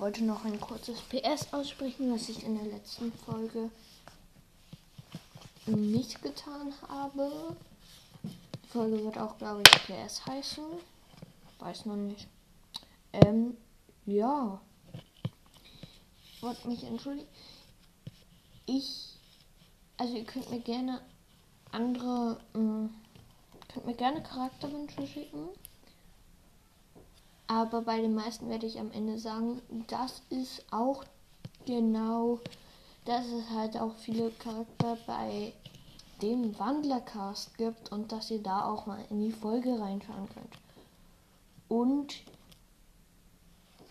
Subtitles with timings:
[0.00, 3.70] wollte noch ein kurzes PS aussprechen, was ich in der letzten Folge
[5.66, 7.54] nicht getan habe.
[8.24, 10.64] Die Folge wird auch, glaube ich, PS heißen.
[11.58, 12.26] Weiß noch nicht.
[13.12, 13.58] Ähm,
[14.06, 14.60] ja.
[16.24, 17.28] Ich wollte mich entschuldigen.
[18.64, 19.18] Ich,
[19.98, 21.02] also ihr könnt mir gerne
[21.72, 22.88] andere, mh,
[23.68, 25.50] könnt mir gerne Charakterwünsche schicken.
[27.50, 31.02] Aber bei den meisten werde ich am Ende sagen, das ist auch
[31.66, 32.38] genau,
[33.04, 35.52] dass es halt auch viele Charakter bei
[36.22, 40.54] dem Wandlercast gibt und dass ihr da auch mal in die Folge reinschauen könnt.
[41.68, 42.22] Und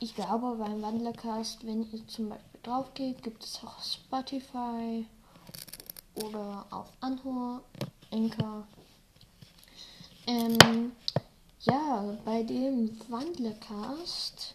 [0.00, 5.06] ich glaube, beim Wandlercast, wenn ihr zum Beispiel drauf geht, gibt es auch Spotify
[6.16, 7.62] oder auf Anhor,
[8.10, 8.66] Anchor.
[10.26, 10.90] Ähm,
[11.64, 14.54] ja, bei dem Wandlercast,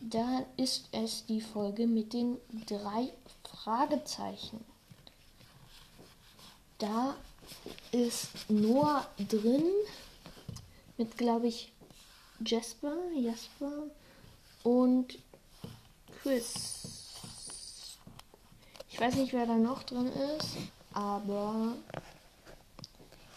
[0.00, 3.12] da ist es die Folge mit den drei
[3.44, 4.64] Fragezeichen.
[6.78, 7.14] Da
[7.92, 9.66] ist Noah drin
[10.96, 11.72] mit, glaube ich,
[12.44, 13.84] Jasper, Jasper
[14.62, 15.18] und
[16.22, 17.16] Chris.
[18.90, 20.56] Ich weiß nicht, wer da noch drin ist,
[20.92, 21.74] aber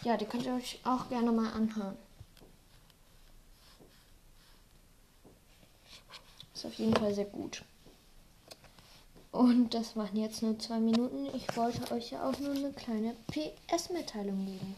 [0.04, 1.98] ja, die könnt ihr euch auch gerne mal anhören.
[6.54, 7.64] Ist auf jeden Fall sehr gut.
[9.32, 11.28] Und das waren jetzt nur zwei Minuten.
[11.36, 14.76] Ich wollte euch ja auch nur eine kleine PS-Mitteilung geben.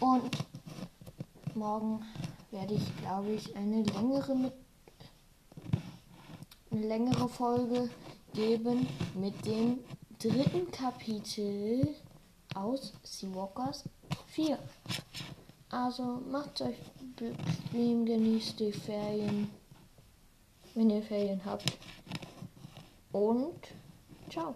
[0.00, 0.30] Und
[1.54, 2.04] morgen
[2.50, 4.52] werde ich, glaube ich, eine längere mit
[6.70, 7.88] eine längere Folge
[8.34, 9.78] geben mit dem
[10.18, 11.94] dritten Kapitel
[12.56, 13.84] aus Seawalkers
[14.28, 14.58] 4.
[15.70, 16.76] Also macht euch
[17.16, 19.50] bequem, genießt die Ferien,
[20.74, 21.76] wenn ihr Ferien habt.
[23.12, 23.60] Und
[24.30, 24.54] ciao.